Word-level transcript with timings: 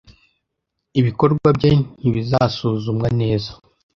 Ibikorwa 0.99 1.47
bye 1.57 1.71
ntibizasuzumwa 1.99 3.07
neza. 3.19 3.51